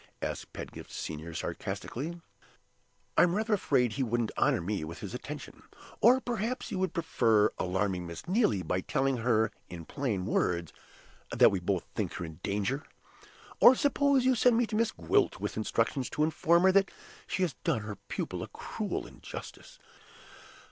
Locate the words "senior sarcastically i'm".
0.91-3.35